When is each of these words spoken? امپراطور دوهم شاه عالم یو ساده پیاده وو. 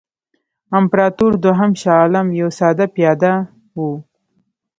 امپراطور 0.77 1.31
دوهم 1.43 1.71
شاه 1.81 1.97
عالم 2.01 2.27
یو 2.39 2.49
ساده 2.59 2.85
پیاده 2.95 3.33
وو. 3.75 3.91